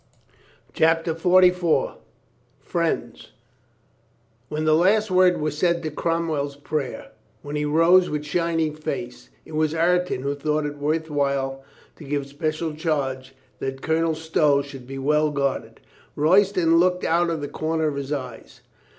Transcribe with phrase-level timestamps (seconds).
[0.73, 1.97] CHAPTER FORTY FOUR
[2.59, 3.33] FRIENDS
[4.51, 7.11] "X^ 7HEN the last word was said to Cromwell's ■' prayer,
[7.43, 11.63] when he rose with shining face, it was Ireton who thought it worth while
[11.97, 15.81] to give spe cial charge that Colonel Stow should be well guard ed.
[16.15, 18.61] Royston looked out of the corners of his eyes.